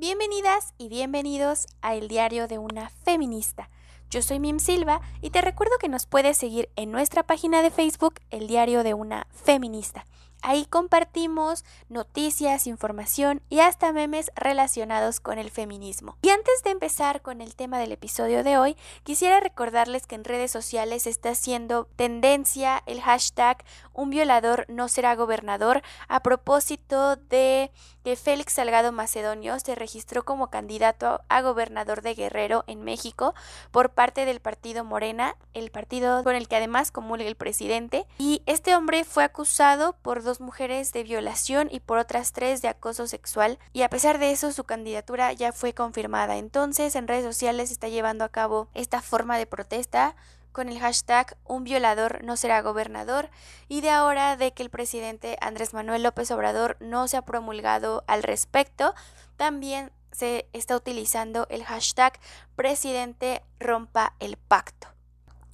[0.00, 3.68] Bienvenidas y bienvenidos a El Diario de una Feminista.
[4.10, 7.72] Yo soy Mim Silva y te recuerdo que nos puedes seguir en nuestra página de
[7.72, 10.06] Facebook El Diario de una Feminista.
[10.40, 16.16] Ahí compartimos noticias, información y hasta memes relacionados con el feminismo.
[16.22, 20.22] Y antes de empezar con el tema del episodio de hoy, quisiera recordarles que en
[20.22, 27.72] redes sociales está haciendo tendencia el hashtag un violador no será gobernador a propósito de
[28.08, 33.34] que Félix Salgado Macedonio se registró como candidato a gobernador de Guerrero en México
[33.70, 38.40] por parte del partido Morena, el partido con el que además comulga el presidente, y
[38.46, 43.06] este hombre fue acusado por dos mujeres de violación y por otras tres de acoso
[43.06, 46.38] sexual y a pesar de eso su candidatura ya fue confirmada.
[46.38, 50.16] Entonces en redes sociales está llevando a cabo esta forma de protesta
[50.58, 53.30] con el hashtag un violador no será gobernador
[53.68, 58.02] y de ahora de que el presidente Andrés Manuel López Obrador no se ha promulgado
[58.08, 58.92] al respecto,
[59.36, 62.18] también se está utilizando el hashtag
[62.56, 64.88] presidente rompa el pacto.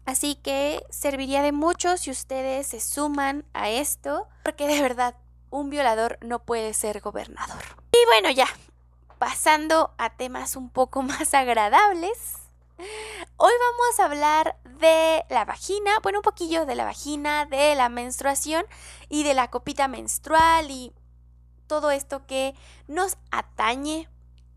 [0.07, 5.17] Así que serviría de mucho si ustedes se suman a esto, porque de verdad
[5.51, 7.63] un violador no puede ser gobernador.
[7.93, 8.49] Y bueno, ya,
[9.19, 12.39] pasando a temas un poco más agradables.
[13.37, 17.89] Hoy vamos a hablar de la vagina, bueno, un poquillo de la vagina, de la
[17.89, 18.67] menstruación
[19.09, 20.93] y de la copita menstrual y
[21.67, 22.55] todo esto que
[22.87, 24.09] nos atañe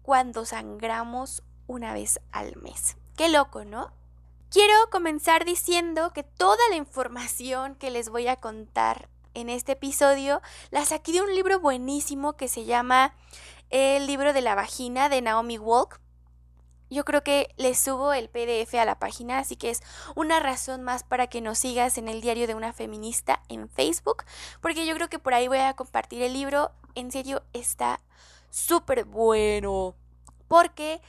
[0.01, 2.97] cuando sangramos una vez al mes.
[3.15, 3.93] Qué loco, ¿no?
[4.49, 10.41] Quiero comenzar diciendo que toda la información que les voy a contar en este episodio
[10.71, 13.13] la saqué de un libro buenísimo que se llama
[13.69, 16.01] El libro de la vagina de Naomi Walk.
[16.89, 19.81] Yo creo que les subo el PDF a la página, así que es
[20.15, 24.23] una razón más para que nos sigas en el diario de una feminista en Facebook,
[24.61, 26.71] porque yo creo que por ahí voy a compartir el libro.
[26.95, 27.99] En serio, está
[28.49, 29.95] súper bueno
[30.47, 31.01] porque,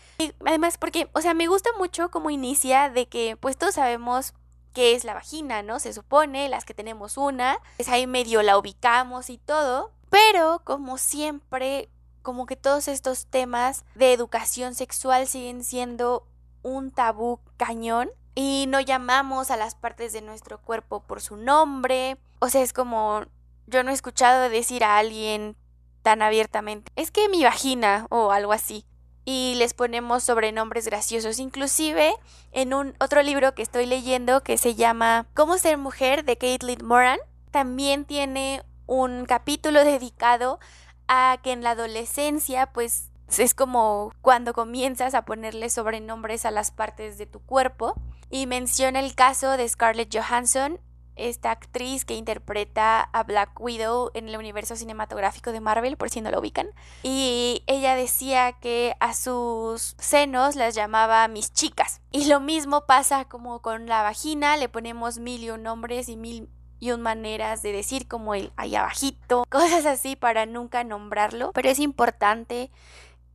[0.45, 4.35] además, porque, o sea, me gusta mucho cómo inicia de que, pues todos sabemos
[4.75, 5.79] qué es la vagina, ¿no?
[5.79, 10.99] Se supone, las que tenemos una, pues ahí medio la ubicamos y todo, pero como
[10.99, 11.89] siempre,
[12.23, 16.27] como que todos estos temas de educación sexual siguen siendo
[16.63, 22.19] un tabú cañón y no llamamos a las partes de nuestro cuerpo por su nombre,
[22.39, 23.23] o sea, es como,
[23.67, 25.57] yo no he escuchado decir a alguien
[26.03, 28.85] tan abiertamente, es que mi vagina o algo así
[29.31, 31.39] y les ponemos sobrenombres graciosos.
[31.39, 32.15] Inclusive
[32.51, 36.83] en un otro libro que estoy leyendo que se llama Cómo ser mujer de Caitlin
[36.83, 37.19] Moran,
[37.51, 40.61] también tiene un capítulo dedicado
[41.09, 46.71] a que en la adolescencia pues es como cuando comienzas a ponerle sobrenombres a las
[46.71, 47.95] partes de tu cuerpo
[48.31, 50.81] y menciona el caso de Scarlett Johansson
[51.19, 56.21] esta actriz que interpreta a Black Widow en el universo cinematográfico de Marvel, por si
[56.21, 56.69] no lo ubican.
[57.03, 62.01] Y ella decía que a sus senos las llamaba mis chicas.
[62.11, 66.17] Y lo mismo pasa como con la vagina, le ponemos mil y un nombres y
[66.17, 66.49] mil
[66.81, 71.53] y un maneras de decir como el ahí abajito, cosas así para nunca nombrarlo.
[71.53, 72.71] Pero es importante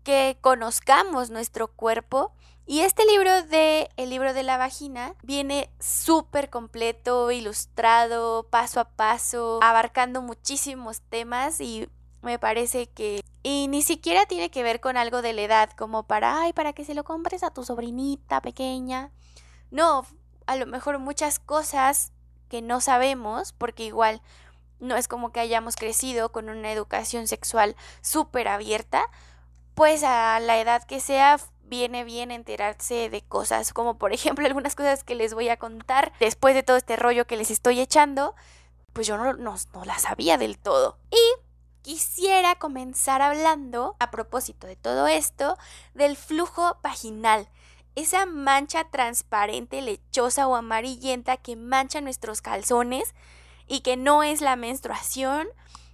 [0.04, 2.34] que conozcamos nuestro cuerpo
[2.66, 8.90] y este libro de El libro de la vagina viene súper completo, ilustrado, paso a
[8.90, 11.90] paso, abarcando muchísimos temas y
[12.22, 16.04] me parece que y ni siquiera tiene que ver con algo de la edad, como
[16.04, 19.12] para, ay, para que se lo compres a tu sobrinita pequeña.
[19.70, 20.06] No,
[20.48, 22.13] a lo mejor muchas cosas
[22.54, 24.22] que no sabemos, porque igual
[24.80, 29.10] no es como que hayamos crecido con una educación sexual súper abierta,
[29.74, 34.76] pues a la edad que sea viene bien enterarse de cosas, como por ejemplo algunas
[34.76, 38.36] cosas que les voy a contar después de todo este rollo que les estoy echando,
[38.94, 41.00] pues yo no, no, no la sabía del todo.
[41.10, 41.42] Y
[41.82, 45.58] quisiera comenzar hablando, a propósito de todo esto,
[45.96, 47.50] del flujo vaginal.
[47.96, 53.14] Esa mancha transparente, lechosa o amarillenta que mancha nuestros calzones
[53.68, 55.48] y que no es la menstruación,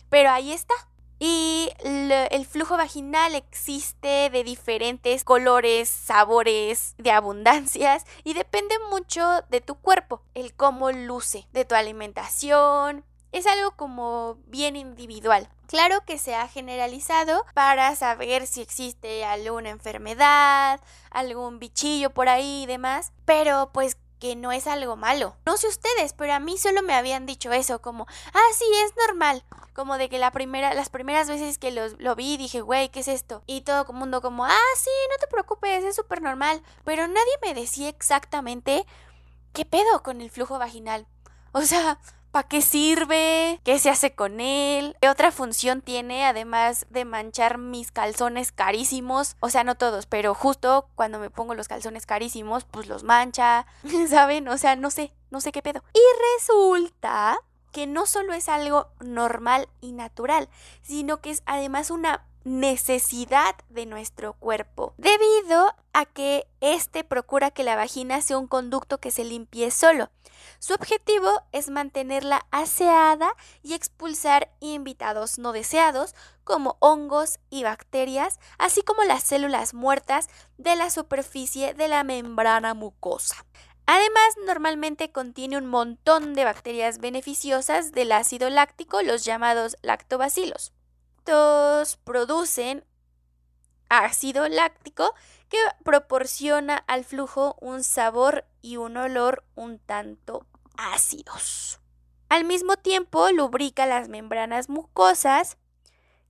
[0.10, 0.74] pero ahí está,
[1.20, 9.60] y el flujo vaginal existe de diferentes colores, sabores, de abundancias y depende mucho de
[9.60, 15.50] tu cuerpo, el cómo luce, de tu alimentación, es algo como bien individual.
[15.68, 20.82] Claro que se ha generalizado para saber si existe alguna enfermedad,
[21.12, 25.36] algún bichillo por ahí y demás, pero pues que no es algo malo.
[25.46, 28.94] No sé ustedes, pero a mí solo me habían dicho eso, como, ah, sí, es
[29.08, 29.44] normal.
[29.74, 33.00] Como de que la primera, las primeras veces que lo, lo vi dije, güey, ¿qué
[33.00, 33.44] es esto?
[33.48, 36.62] Y todo el mundo como, ah, sí, no te preocupes, es súper normal.
[36.84, 38.86] Pero nadie me decía exactamente
[39.54, 41.08] qué pedo con el flujo vaginal.
[41.54, 41.98] O sea,
[42.32, 43.60] ¿Para qué sirve?
[43.64, 44.96] ¿Qué se hace con él?
[45.02, 49.36] ¿Qué otra función tiene además de manchar mis calzones carísimos?
[49.40, 53.66] O sea, no todos, pero justo cuando me pongo los calzones carísimos, pues los mancha,
[54.10, 54.48] ¿saben?
[54.48, 55.84] O sea, no sé, no sé qué pedo.
[55.94, 56.00] Y
[56.38, 57.40] resulta
[57.72, 60.50] que no solo es algo normal y natural,
[60.82, 67.64] sino que es además una necesidad de nuestro cuerpo, debido a que este procura que
[67.64, 70.10] la vagina sea un conducto que se limpie solo.
[70.60, 73.34] Su objetivo es mantenerla aseada
[73.64, 76.14] y expulsar invitados no deseados
[76.44, 80.28] como hongos y bacterias, así como las células muertas
[80.58, 83.46] de la superficie de la membrana mucosa.
[83.86, 90.74] Además, normalmente contiene un montón de bacterias beneficiosas del ácido láctico, los llamados lactobacilos.
[91.20, 92.86] Estos producen
[93.88, 95.16] ácido láctico
[95.48, 100.46] que proporciona al flujo un sabor y un olor un tanto
[100.80, 101.80] ácidos.
[102.30, 105.58] Al mismo tiempo lubrica las membranas mucosas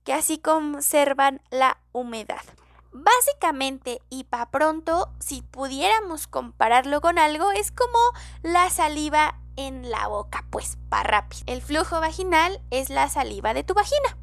[0.04, 2.42] que así conservan la humedad.
[2.92, 7.98] Básicamente, y para pronto, si pudiéramos compararlo con algo, es como
[8.42, 11.42] la saliva en la boca, pues para rápido.
[11.46, 14.16] El flujo vaginal es la saliva de tu vagina.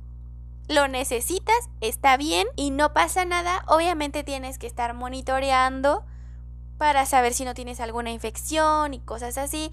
[0.67, 3.63] Lo necesitas, está bien y no pasa nada.
[3.67, 6.03] Obviamente tienes que estar monitoreando
[6.77, 9.71] para saber si no tienes alguna infección y cosas así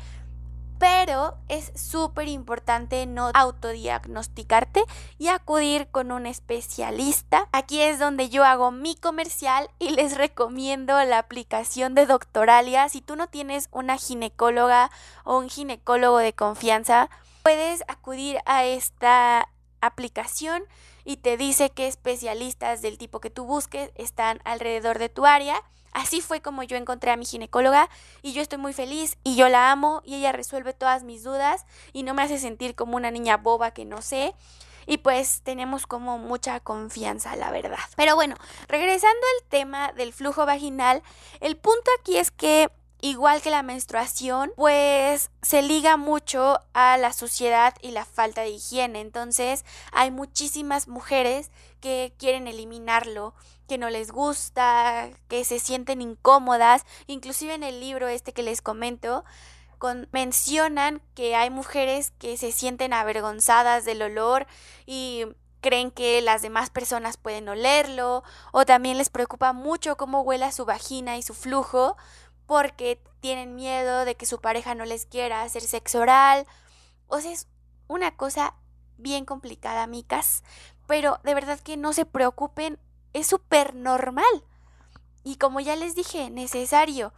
[0.79, 4.85] pero es súper importante no autodiagnosticarte
[5.19, 7.49] y acudir con un especialista.
[7.53, 12.89] Aquí es donde yo hago mi comercial y les recomiendo la aplicación de Doctoralia.
[12.89, 14.91] Si tú no tienes una ginecóloga
[15.25, 17.11] o un ginecólogo de confianza,
[17.43, 19.49] puedes acudir a esta
[19.81, 20.65] aplicación
[21.05, 25.63] y te dice qué especialistas del tipo que tú busques están alrededor de tu área
[25.95, 27.89] Así fue como yo encontré a mi ginecóloga
[28.21, 31.65] y yo estoy muy feliz y yo la amo y ella resuelve todas mis dudas
[31.93, 34.35] y no me hace sentir como una niña boba que no sé.
[34.87, 37.79] Y pues tenemos como mucha confianza, la verdad.
[37.97, 38.37] Pero bueno,
[38.69, 41.03] regresando al tema del flujo vaginal,
[41.41, 42.69] el punto aquí es que
[43.01, 48.51] igual que la menstruación, pues se liga mucho a la suciedad y la falta de
[48.51, 49.01] higiene.
[49.01, 51.51] Entonces hay muchísimas mujeres
[51.81, 53.35] que quieren eliminarlo,
[53.67, 56.85] que no les gusta, que se sienten incómodas.
[57.07, 59.25] Inclusive en el libro este que les comento,
[60.13, 64.47] mencionan que hay mujeres que se sienten avergonzadas del olor
[64.87, 65.27] y
[65.61, 68.23] creen que las demás personas pueden olerlo
[68.53, 71.97] o también les preocupa mucho cómo huela su vagina y su flujo
[72.47, 76.47] porque tienen miedo de que su pareja no les quiera hacer sexo oral.
[77.09, 77.49] O sea, es
[77.89, 78.55] una cosa
[78.99, 80.45] bien complicada, micas,
[80.87, 82.79] pero de verdad que no se preocupen,
[83.15, 84.45] es súper normal.
[85.23, 87.15] Y como ya les dije, necesario.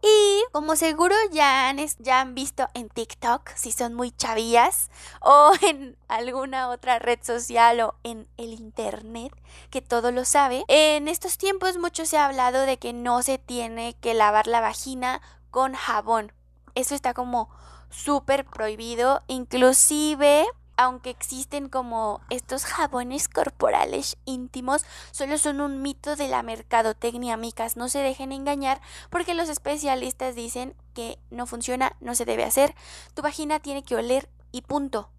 [0.00, 5.52] Y como seguro ya han, ya han visto en TikTok, si son muy chavillas, o
[5.62, 9.32] en alguna otra red social o en el Internet,
[9.70, 13.38] que todo lo sabe, en estos tiempos mucho se ha hablado de que no se
[13.38, 16.32] tiene que lavar la vagina con jabón.
[16.76, 17.50] Eso está como
[17.90, 20.46] súper prohibido, inclusive
[20.78, 27.76] aunque existen como estos jabones corporales íntimos, solo son un mito de la mercadotecnia, micas.
[27.76, 28.80] No se dejen engañar
[29.10, 32.76] porque los especialistas dicen que no funciona, no se debe hacer.
[33.14, 35.10] Tu vagina tiene que oler y punto.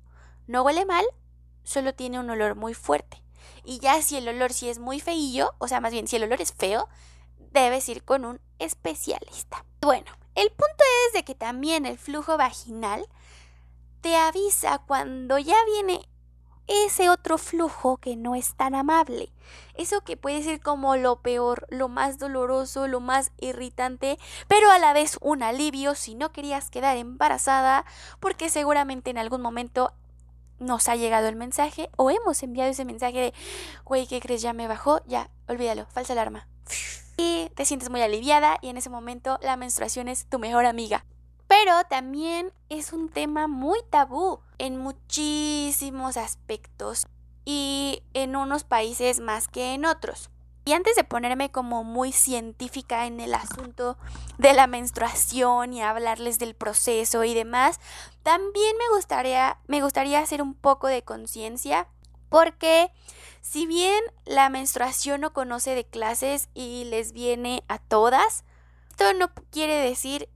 [0.47, 1.05] No huele mal,
[1.63, 3.21] solo tiene un olor muy fuerte.
[3.65, 6.23] Y ya si el olor sí es muy feillo, o sea, más bien si el
[6.23, 6.87] olor es feo,
[7.51, 9.65] debes ir con un especialista.
[9.81, 13.05] Bueno, el punto es de que también el flujo vaginal
[14.01, 16.07] te avisa cuando ya viene
[16.69, 19.31] ese otro flujo que no es tan amable.
[19.73, 24.77] Eso que puede ser como lo peor, lo más doloroso, lo más irritante, pero a
[24.77, 27.85] la vez un alivio si no querías quedar embarazada,
[28.19, 29.93] porque seguramente en algún momento
[30.59, 33.33] nos ha llegado el mensaje o hemos enviado ese mensaje de,
[33.83, 34.41] güey, ¿qué crees?
[34.41, 36.47] Ya me bajó, ya, olvídalo, falsa alarma.
[37.17, 41.03] Y te sientes muy aliviada y en ese momento la menstruación es tu mejor amiga
[41.49, 47.07] pero también es un tema muy tabú en muchísimos aspectos
[47.43, 50.29] y en unos países más que en otros.
[50.63, 53.97] Y antes de ponerme como muy científica en el asunto
[54.37, 57.79] de la menstruación y hablarles del proceso y demás,
[58.21, 61.87] también me gustaría, me gustaría hacer un poco de conciencia
[62.29, 62.91] porque
[63.41, 68.43] si bien la menstruación no conoce de clases y les viene a todas,
[68.91, 70.29] esto no quiere decir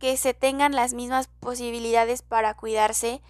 [0.00, 3.22] que se tengan las mismas posibilidades para cuidarse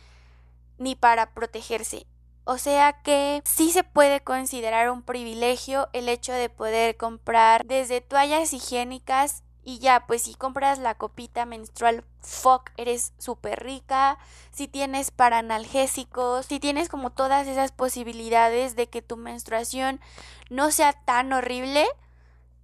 [0.79, 2.07] ni para protegerse.
[2.45, 8.01] O sea que sí se puede considerar un privilegio el hecho de poder comprar desde
[8.01, 14.19] toallas higiénicas y ya, pues si compras la copita menstrual, fuck, eres súper rica.
[14.53, 20.01] Si tienes para analgésicos, si tienes como todas esas posibilidades de que tu menstruación
[20.49, 21.87] no sea tan horrible,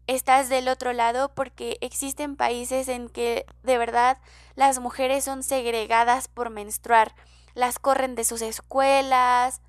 [0.06, 4.18] estás del otro lado porque existen países en que de verdad
[4.54, 7.14] las mujeres son segregadas por menstruar.
[7.54, 9.60] Las corren de sus escuelas,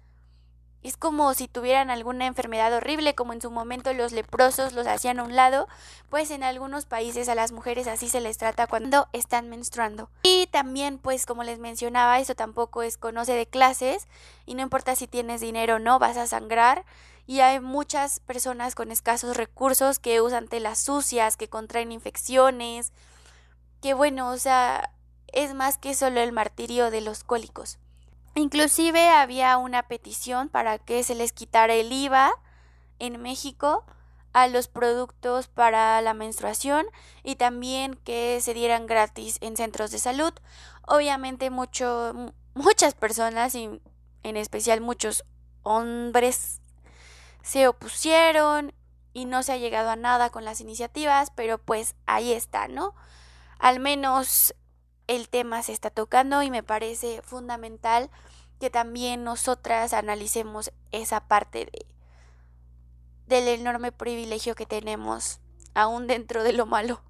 [0.87, 5.19] es como si tuvieran alguna enfermedad horrible, como en su momento los leprosos los hacían
[5.19, 5.67] a un lado,
[6.09, 10.09] pues en algunos países a las mujeres así se les trata cuando están menstruando.
[10.23, 14.07] Y también, pues como les mencionaba, eso tampoco es conoce de clases
[14.45, 16.85] y no importa si tienes dinero o no, vas a sangrar.
[17.27, 22.93] Y hay muchas personas con escasos recursos que usan telas sucias, que contraen infecciones,
[23.81, 24.91] que bueno, o sea,
[25.33, 27.77] es más que solo el martirio de los cólicos.
[28.33, 32.31] Inclusive había una petición para que se les quitara el IVA
[32.99, 33.83] en México
[34.31, 36.85] a los productos para la menstruación
[37.23, 40.31] y también que se dieran gratis en centros de salud.
[40.83, 43.81] Obviamente muchas personas y
[44.23, 45.23] en especial muchos
[45.63, 46.61] hombres
[47.47, 48.73] se opusieron
[49.13, 52.93] y no se ha llegado a nada con las iniciativas, pero pues ahí está, ¿no?
[53.57, 54.53] Al menos
[55.07, 58.09] el tema se está tocando y me parece fundamental
[58.59, 61.85] que también nosotras analicemos esa parte de
[63.27, 65.39] del enorme privilegio que tenemos
[65.73, 67.01] aún dentro de lo malo.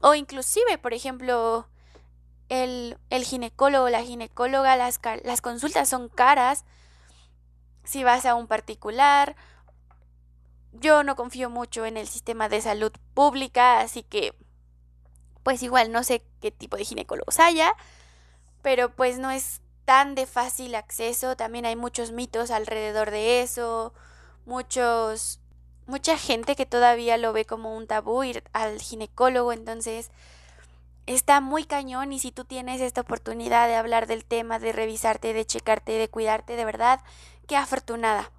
[0.00, 1.68] O inclusive, por ejemplo,
[2.48, 6.64] el, el ginecólogo, la ginecóloga, las, las consultas son caras.
[7.84, 9.36] Si vas a un particular,
[10.72, 14.34] yo no confío mucho en el sistema de salud pública, así que
[15.42, 17.74] pues igual no sé qué tipo de ginecólogos haya,
[18.62, 23.94] pero pues no es tan de fácil acceso, también hay muchos mitos alrededor de eso,
[24.44, 25.40] muchos
[25.86, 30.10] mucha gente que todavía lo ve como un tabú ir al ginecólogo, entonces
[31.06, 35.32] está muy cañón y si tú tienes esta oportunidad de hablar del tema, de revisarte,
[35.32, 37.00] de checarte, de cuidarte, de verdad,
[37.50, 38.30] qué afortunada.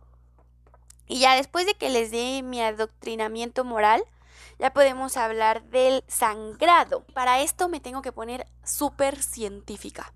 [1.06, 4.02] Y ya después de que les dé mi adoctrinamiento moral,
[4.58, 7.04] ya podemos hablar del sangrado.
[7.14, 10.14] Para esto me tengo que poner súper científica.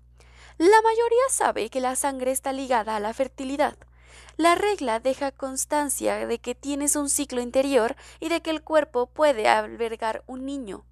[0.56, 3.76] La mayoría sabe que la sangre está ligada a la fertilidad.
[4.38, 9.08] La regla deja constancia de que tienes un ciclo interior y de que el cuerpo
[9.08, 10.86] puede albergar un niño.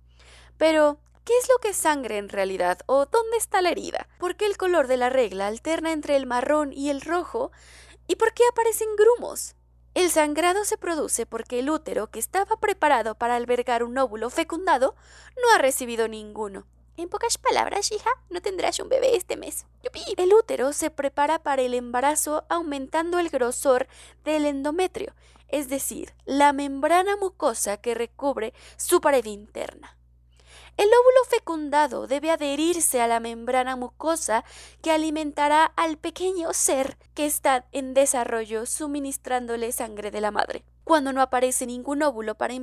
[0.58, 4.08] Pero, ¿qué es lo que es sangre en realidad o dónde está la herida?
[4.18, 7.50] ¿Por qué el color de la regla alterna entre el marrón y el rojo?
[8.06, 9.54] ¿Y por qué aparecen grumos?
[9.94, 14.94] El sangrado se produce porque el útero, que estaba preparado para albergar un óvulo fecundado,
[15.36, 16.66] no ha recibido ninguno.
[16.96, 19.66] En pocas palabras, hija, no tendrás un bebé este mes.
[20.16, 23.88] El útero se prepara para el embarazo aumentando el grosor
[24.24, 25.14] del endometrio,
[25.48, 29.96] es decir, la membrana mucosa que recubre su pared interna.
[30.76, 34.44] El óvulo fecundado debe adherirse a la membrana mucosa
[34.82, 40.64] que alimentará al pequeño ser que está en desarrollo suministrándole sangre de la madre.
[40.82, 42.54] Cuando no aparece ningún óvulo para,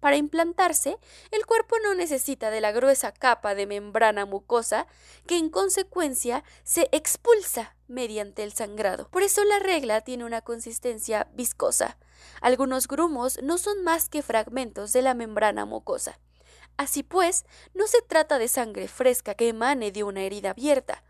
[0.00, 0.98] para implantarse,
[1.30, 4.88] el cuerpo no necesita de la gruesa capa de membrana mucosa
[5.26, 9.08] que en consecuencia se expulsa mediante el sangrado.
[9.08, 11.96] Por eso la regla tiene una consistencia viscosa.
[12.40, 16.18] Algunos grumos no son más que fragmentos de la membrana mucosa.
[16.76, 21.02] Así pues, no se trata de sangre fresca que emane de una herida abierta.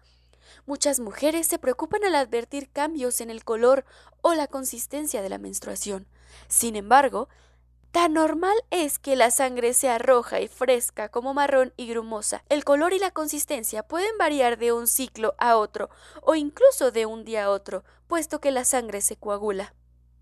[0.65, 3.85] Muchas mujeres se preocupan al advertir cambios en el color
[4.23, 6.07] o la consistencia de la menstruación.
[6.49, 7.29] Sin embargo,
[7.97, 12.45] Tan normal es que la sangre sea roja y fresca como marrón y grumosa.
[12.51, 15.89] El color y la consistencia pueden variar de un ciclo a otro
[16.21, 19.75] o incluso de un día a otro, puesto que la sangre se coagula.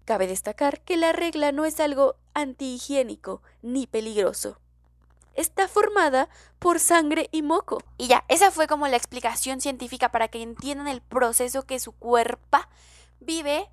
[0.05, 4.61] Cabe destacar que la regla no es algo antihigiénico ni peligroso.
[5.35, 7.83] Está formada por sangre y moco.
[7.99, 11.93] Y ya, esa fue como la explicación científica para que entiendan el proceso que su
[11.93, 12.59] cuerpo
[13.21, 13.69] vive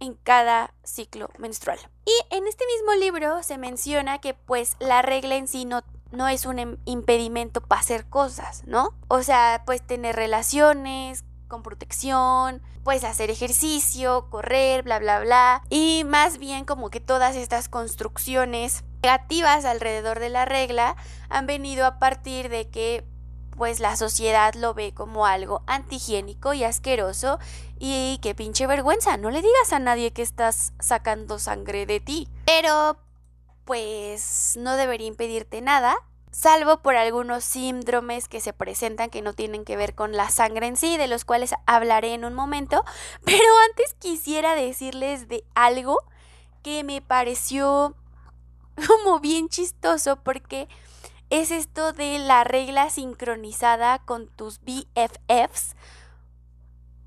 [0.00, 1.78] en cada ciclo menstrual.
[2.04, 6.28] Y en este mismo libro se menciona que pues la regla en sí no, no
[6.28, 8.94] es un em, impedimento para hacer cosas, ¿no?
[9.08, 15.62] O sea, pues tener relaciones con protección, pues hacer ejercicio, correr, bla, bla, bla.
[15.70, 20.96] Y más bien como que todas estas construcciones negativas alrededor de la regla
[21.28, 23.04] han venido a partir de que
[23.54, 27.38] pues la sociedad lo ve como algo antihigiénico y asqueroso
[27.78, 32.28] y qué pinche vergüenza, no le digas a nadie que estás sacando sangre de ti.
[32.46, 32.96] Pero
[33.66, 35.96] pues no debería impedirte nada,
[36.30, 40.66] salvo por algunos síndromes que se presentan que no tienen que ver con la sangre
[40.66, 42.84] en sí, de los cuales hablaré en un momento,
[43.24, 45.98] pero antes quisiera decirles de algo
[46.62, 47.94] que me pareció
[48.86, 50.68] como bien chistoso porque
[51.30, 55.74] es esto de la regla sincronizada con tus BFFs,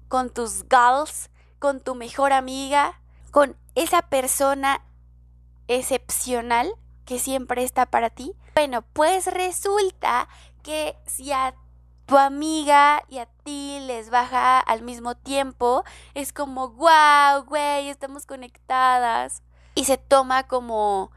[0.08, 3.00] con tus gals, con tu mejor amiga,
[3.32, 4.82] con esa persona
[5.68, 6.74] excepcional
[7.06, 8.34] que siempre está para ti.
[8.56, 10.28] Bueno, pues resulta
[10.64, 11.56] que si a
[12.06, 15.84] tu amiga y a ti les baja al mismo tiempo,
[16.14, 19.44] es como, wow, güey, estamos conectadas.
[19.76, 21.12] Y se toma como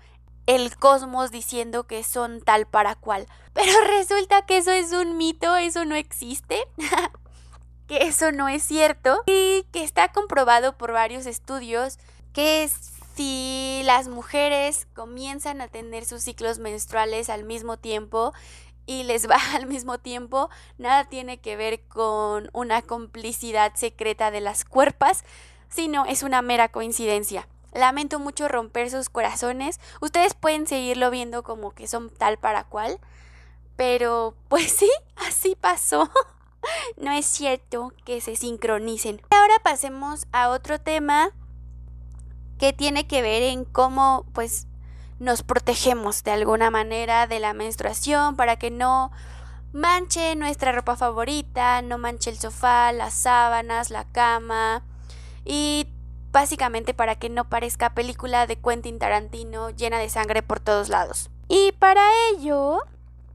[0.51, 3.27] el cosmos diciendo que son tal para cual.
[3.53, 6.65] Pero resulta que eso es un mito, eso no existe.
[7.87, 11.99] que eso no es cierto y que está comprobado por varios estudios
[12.33, 12.71] que
[13.17, 18.33] si las mujeres comienzan a tener sus ciclos menstruales al mismo tiempo
[18.87, 24.41] y les va al mismo tiempo, nada tiene que ver con una complicidad secreta de
[24.41, 25.25] las cuerpas,
[25.69, 27.49] sino es una mera coincidencia.
[27.73, 29.81] Lamento mucho romper sus corazones.
[30.01, 32.99] Ustedes pueden seguirlo viendo como que son tal para cual.
[33.77, 36.11] Pero pues sí, así pasó.
[36.97, 39.21] no es cierto que se sincronicen.
[39.31, 41.31] Ahora pasemos a otro tema
[42.59, 44.67] que tiene que ver en cómo pues
[45.19, 49.11] nos protegemos de alguna manera de la menstruación para que no
[49.73, 54.83] manche nuestra ropa favorita, no manche el sofá, las sábanas, la cama
[55.45, 55.87] y
[56.33, 61.31] básicamente para que no parezca película de Quentin Tarantino llena de sangre por todos lados.
[61.49, 62.83] Y para ello,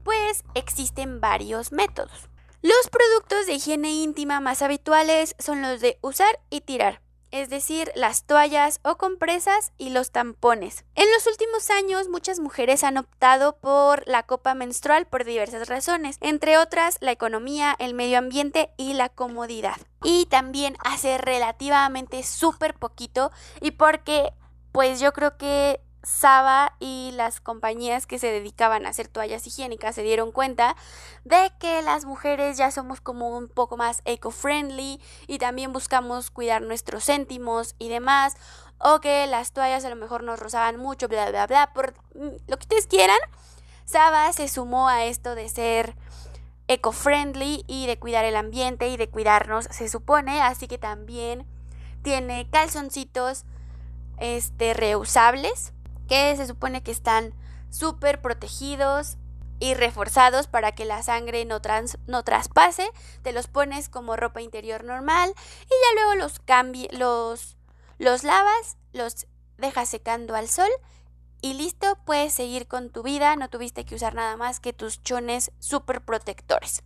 [0.02, 2.28] pues existen varios métodos.
[2.62, 7.90] Los productos de higiene íntima más habituales son los de usar y tirar es decir,
[7.94, 10.84] las toallas o compresas y los tampones.
[10.94, 16.16] En los últimos años, muchas mujeres han optado por la copa menstrual por diversas razones,
[16.20, 19.76] entre otras la economía, el medio ambiente y la comodidad.
[20.02, 24.32] Y también hace relativamente súper poquito y porque
[24.72, 29.96] pues yo creo que Saba y las compañías que se dedicaban a hacer toallas higiénicas
[29.96, 30.76] se dieron cuenta
[31.24, 36.62] de que las mujeres ya somos como un poco más eco-friendly y también buscamos cuidar
[36.62, 38.36] nuestros céntimos y demás,
[38.78, 42.56] o que las toallas a lo mejor nos rozaban mucho, bla, bla, bla, por lo
[42.56, 43.18] que ustedes quieran.
[43.84, 45.96] Saba se sumó a esto de ser
[46.68, 51.48] eco-friendly y de cuidar el ambiente y de cuidarnos, se supone, así que también
[52.02, 53.44] tiene calzoncitos
[54.18, 55.72] este reusables
[56.08, 57.34] que se supone que están
[57.70, 59.16] súper protegidos
[59.58, 61.60] y reforzados para que la sangre no,
[62.06, 62.90] no traspase.
[63.22, 66.40] Te los pones como ropa interior normal y ya luego los,
[66.92, 67.56] los,
[67.98, 69.26] los lavas, los
[69.58, 70.68] dejas secando al sol
[71.40, 73.36] y listo, puedes seguir con tu vida.
[73.36, 76.82] No tuviste que usar nada más que tus chones súper protectores.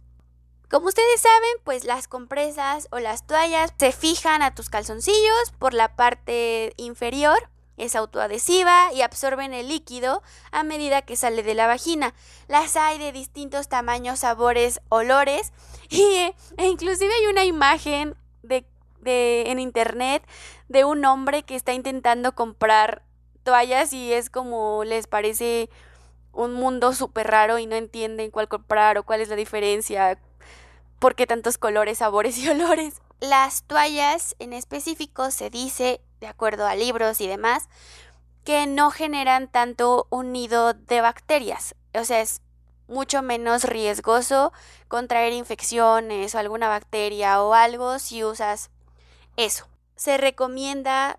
[0.68, 5.74] Como ustedes saben, pues las compresas o las toallas se fijan a tus calzoncillos por
[5.74, 7.50] la parte inferior
[7.80, 12.14] es autoadhesiva y absorben el líquido a medida que sale de la vagina.
[12.48, 15.52] Las hay de distintos tamaños, sabores, olores
[15.90, 18.64] y, e inclusive hay una imagen de,
[19.02, 20.22] en internet
[20.68, 23.02] de un hombre que está intentando comprar
[23.44, 25.70] toallas y es como les parece
[26.32, 30.18] un mundo súper raro y no entienden cuál comprar o cuál es la diferencia,
[30.98, 33.00] por qué tantos colores, sabores y olores.
[33.20, 37.68] Las toallas en específico se dice de acuerdo a libros y demás,
[38.44, 41.74] que no generan tanto un nido de bacterias.
[41.94, 42.42] O sea, es
[42.88, 44.52] mucho menos riesgoso
[44.88, 48.70] contraer infecciones o alguna bacteria o algo si usas
[49.36, 49.66] eso.
[49.96, 51.18] Se recomienda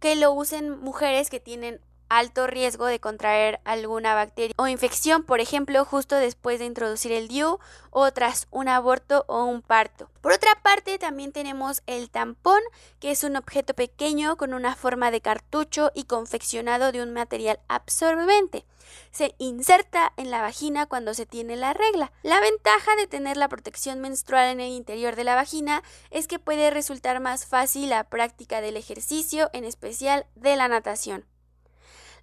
[0.00, 5.40] que lo usen mujeres que tienen alto riesgo de contraer alguna bacteria o infección, por
[5.40, 7.58] ejemplo, justo después de introducir el DIU
[7.90, 10.10] o tras un aborto o un parto.
[10.20, 12.60] Por otra parte, también tenemos el tampón,
[13.00, 17.60] que es un objeto pequeño con una forma de cartucho y confeccionado de un material
[17.68, 18.64] absorbente.
[19.10, 22.12] Se inserta en la vagina cuando se tiene la regla.
[22.22, 26.38] La ventaja de tener la protección menstrual en el interior de la vagina es que
[26.38, 31.24] puede resultar más fácil la práctica del ejercicio, en especial de la natación.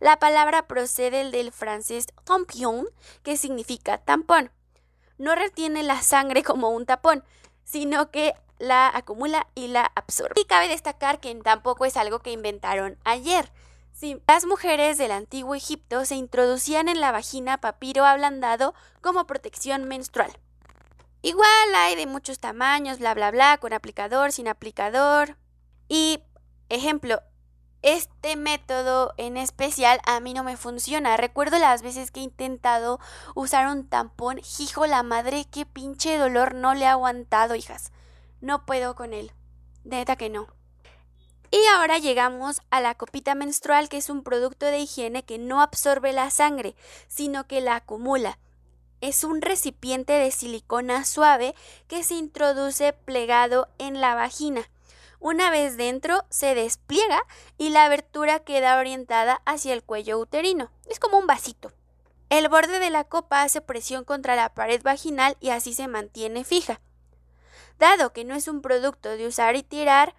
[0.02, 2.88] La palabra procede del francés tampion,
[3.22, 4.52] que significa tampón.
[5.20, 7.24] No retiene la sangre como un tapón,
[7.64, 10.42] sino que la acumula y la absorbe.
[10.42, 13.52] Y cabe destacar que tampoco es algo que inventaron ayer.
[13.94, 19.84] Sí, las mujeres del antiguo Egipto se introducían en la vagina papiro ablandado como protección
[19.86, 20.32] menstrual.
[21.22, 25.38] Igual hay de muchos tamaños, bla, bla, bla, con aplicador, sin aplicador.
[25.88, 26.24] Y,
[26.70, 27.22] ejemplo,
[27.82, 31.18] este método en especial a mí no me funciona.
[31.18, 33.00] Recuerdo las veces que he intentado
[33.36, 34.40] usar un tampón.
[34.60, 37.92] Hijo la madre, qué pinche dolor no le he aguantado, hijas.
[38.40, 39.32] No puedo con él.
[39.84, 40.48] Neta que no.
[41.50, 45.62] Y ahora llegamos a la copita menstrual, que es un producto de higiene que no
[45.62, 46.76] absorbe la sangre,
[47.08, 48.40] sino que la acumula.
[49.02, 51.56] Es un recipiente de silicona suave
[51.88, 54.70] que se introduce plegado en la vagina.
[55.22, 57.24] Una vez dentro, se despliega
[57.60, 60.72] y la abertura queda orientada hacia el cuello uterino.
[60.90, 61.72] Es como un vasito.
[62.30, 66.44] El borde de la copa hace presión contra la pared vaginal y así se mantiene
[66.44, 66.82] fija.
[67.78, 70.16] Dado que no es un producto de usar y tirar,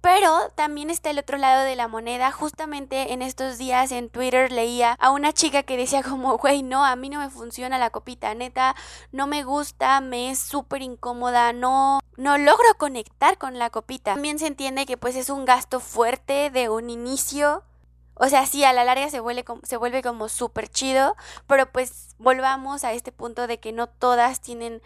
[0.00, 2.30] Pero también está el otro lado de la moneda.
[2.30, 6.84] Justamente en estos días en Twitter leía a una chica que decía como, güey, no,
[6.84, 8.76] a mí no me funciona la copita, neta,
[9.12, 14.14] no me gusta, me es súper incómoda, no, no logro conectar con la copita.
[14.14, 17.64] También se entiende que pues es un gasto fuerte de un inicio.
[18.14, 22.14] O sea, sí, a la larga se vuelve se vuelve como súper chido, pero pues
[22.18, 24.80] volvamos a este punto de que no todas tienen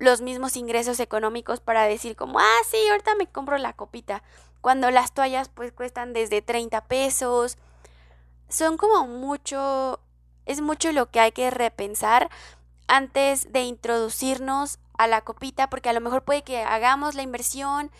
[0.00, 4.22] los mismos ingresos económicos para decir como, ah, sí, ahorita me compro la copita.
[4.62, 7.58] Cuando las toallas pues cuestan desde 30 pesos.
[8.48, 10.00] Son como mucho,
[10.46, 12.30] es mucho lo que hay que repensar
[12.88, 17.90] antes de introducirnos a la copita, porque a lo mejor puede que hagamos la inversión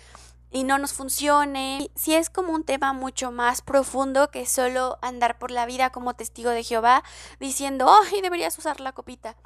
[0.51, 1.91] y no nos funcione.
[1.95, 6.15] Si es como un tema mucho más profundo que solo andar por la vida como
[6.15, 7.05] testigo de Jehová
[7.39, 9.37] diciendo, ay, deberías usar la copita.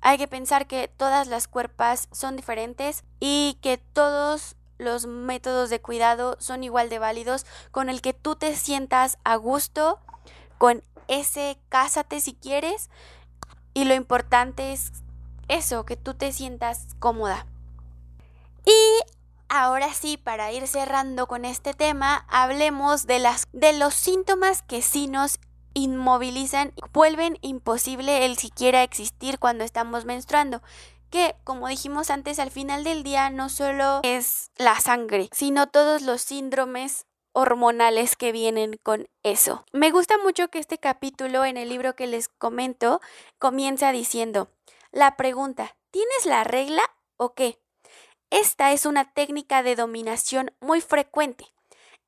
[0.00, 5.80] Hay que pensar que todas las cuerpas son diferentes y que todos los métodos de
[5.80, 9.98] cuidado son igual de válidos con el que tú te sientas a gusto
[10.58, 12.90] con ese cásate si quieres
[13.74, 14.92] y lo importante es
[15.48, 17.46] eso, que tú te sientas cómoda.
[18.64, 19.00] Y
[19.48, 24.82] ahora sí, para ir cerrando con este tema, hablemos de las de los síntomas que
[24.82, 25.38] sí nos
[25.76, 30.62] inmovilizan, vuelven imposible el siquiera existir cuando estamos menstruando
[31.10, 36.00] que, como dijimos antes, al final del día no solo es la sangre, sino todos
[36.00, 39.66] los síndromes hormonales que vienen con eso.
[39.72, 43.02] Me gusta mucho que este capítulo en el libro que les comento
[43.38, 44.48] comienza diciendo,
[44.92, 46.82] la pregunta, ¿tienes la regla
[47.18, 47.60] o qué?
[48.30, 51.52] Esta es una técnica de dominación muy frecuente.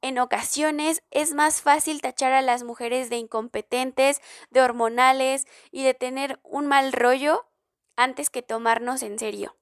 [0.01, 5.95] En ocasiones es más fácil tachar a las mujeres de incompetentes, de hormonales y de
[5.95, 7.47] tener un mal rollo
[7.97, 9.57] antes que tomarnos en serio.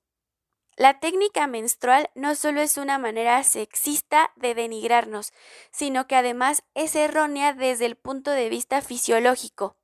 [0.76, 5.32] La técnica menstrual no solo es una manera sexista de denigrarnos,
[5.70, 9.78] sino que además es errónea desde el punto de vista fisiológico.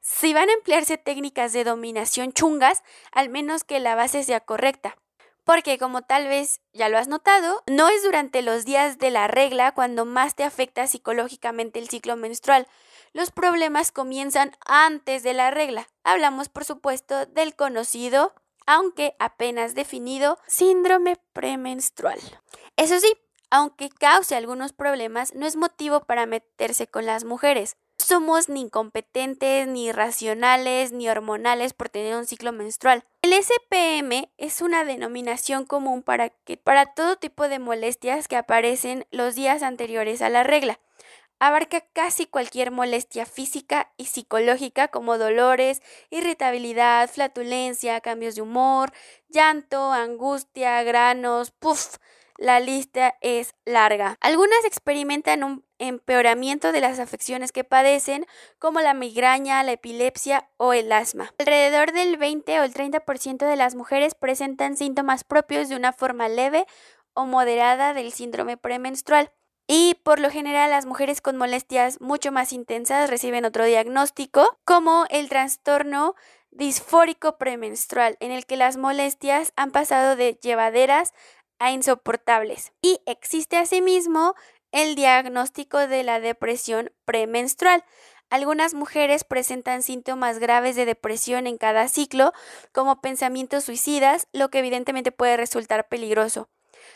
[0.00, 4.96] Si van a emplearse técnicas de dominación chungas, al menos que la base sea correcta
[5.44, 9.28] porque como tal vez ya lo has notado, no es durante los días de la
[9.28, 12.66] regla cuando más te afecta psicológicamente el ciclo menstrual.
[13.12, 15.88] Los problemas comienzan antes de la regla.
[16.04, 18.32] Hablamos, por supuesto, del conocido,
[18.66, 22.18] aunque apenas definido, síndrome premenstrual.
[22.76, 23.12] Eso sí,
[23.50, 27.76] aunque cause algunos problemas, no es motivo para meterse con las mujeres.
[28.12, 33.04] Somos ni incompetentes, ni irracionales, ni hormonales por tener un ciclo menstrual.
[33.22, 36.30] El SPM es una denominación común para,
[36.62, 40.78] para todo tipo de molestias que aparecen los días anteriores a la regla
[41.38, 48.92] abarca casi cualquier molestia física y psicológica como dolores, irritabilidad, flatulencia, cambios de humor,
[49.28, 51.96] llanto, angustia, granos, puff.
[52.36, 54.16] La lista es larga.
[54.20, 58.26] Algunas experimentan un empeoramiento de las afecciones que padecen,
[58.58, 61.34] como la migraña, la epilepsia o el asma.
[61.38, 66.28] Alrededor del 20 o el 30% de las mujeres presentan síntomas propios de una forma
[66.28, 66.66] leve
[67.14, 69.30] o moderada del síndrome premenstrual.
[69.66, 75.06] Y por lo general las mujeres con molestias mucho más intensas reciben otro diagnóstico como
[75.10, 76.14] el trastorno
[76.50, 81.12] disfórico premenstrual, en el que las molestias han pasado de llevaderas
[81.58, 82.72] a insoportables.
[82.82, 84.34] Y existe asimismo
[84.72, 87.84] el diagnóstico de la depresión premenstrual.
[88.30, 92.32] Algunas mujeres presentan síntomas graves de depresión en cada ciclo,
[92.72, 96.48] como pensamientos suicidas, lo que evidentemente puede resultar peligroso.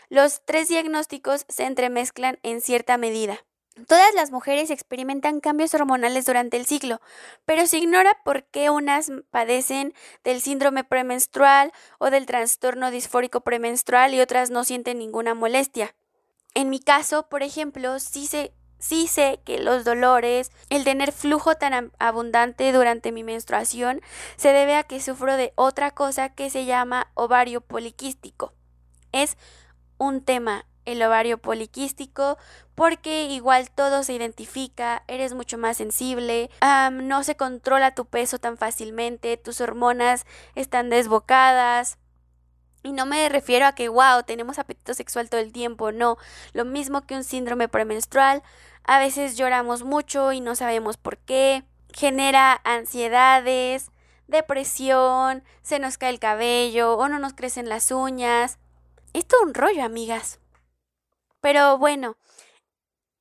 [0.08, 3.44] Los tres diagnósticos se entremezclan en cierta medida.
[3.86, 7.02] Todas las mujeres experimentan cambios hormonales durante el ciclo,
[7.44, 9.92] pero se ignora por qué unas padecen
[10.24, 15.94] del síndrome premenstrual o del trastorno disfórico premenstrual y otras no sienten ninguna molestia.
[16.56, 21.56] En mi caso, por ejemplo, sí sé, sí sé que los dolores, el tener flujo
[21.56, 24.00] tan abundante durante mi menstruación,
[24.38, 28.54] se debe a que sufro de otra cosa que se llama ovario poliquístico.
[29.12, 29.36] Es
[29.98, 32.38] un tema, el ovario poliquístico,
[32.74, 36.48] porque igual todo se identifica, eres mucho más sensible,
[36.90, 41.98] no se controla tu peso tan fácilmente, tus hormonas están desbocadas.
[42.82, 46.18] Y no me refiero a que, wow, tenemos apetito sexual todo el tiempo, no.
[46.52, 48.42] Lo mismo que un síndrome premenstrual,
[48.84, 53.90] a veces lloramos mucho y no sabemos por qué, genera ansiedades,
[54.28, 58.58] depresión, se nos cae el cabello o no nos crecen las uñas.
[59.12, 60.38] Es todo un rollo, amigas.
[61.40, 62.16] Pero bueno,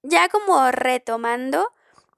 [0.04, 1.72] ya como retomando,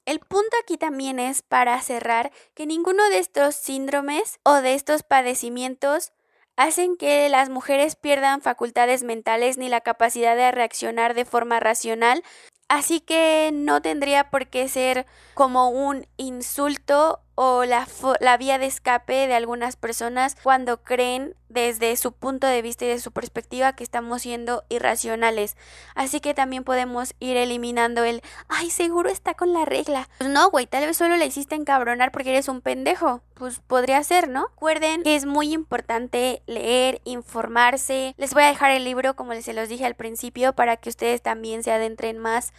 [0.06, 5.04] el punto aquí también es para cerrar que ninguno de estos síndromes o de estos
[5.04, 6.14] padecimientos
[6.58, 12.24] hacen que las mujeres pierdan facultades mentales ni la capacidad de reaccionar de forma racional,
[12.68, 17.88] así que no tendría por qué ser como un insulto o la,
[18.20, 22.88] la, vía de escape de algunas personas cuando creen desde su punto de vista y
[22.88, 25.56] de su perspectiva que estamos siendo irracionales.
[25.94, 30.10] Así que también podemos ir eliminando el, ay, seguro está con la regla.
[30.18, 33.22] Pues no, güey, tal vez solo le hiciste encabronar porque eres un pendejo.
[33.36, 34.48] Pues podría ser, ¿no?
[34.54, 38.16] Recuerden que es muy importante leer, informarse.
[38.18, 41.22] Les voy a dejar el libro, como se los dije al principio, para que ustedes
[41.22, 42.52] también se adentren más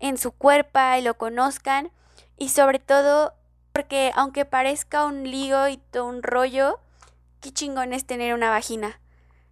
[0.00, 1.92] en su cuerpo y lo conozcan.
[2.38, 3.34] Y sobre todo
[3.72, 6.78] porque aunque parezca un lío y todo un rollo,
[7.40, 9.00] qué chingón es tener una vagina.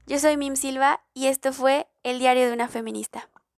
[0.06, 3.30] Yo soy Mim Silva y esto fue El Diario de una Feminista.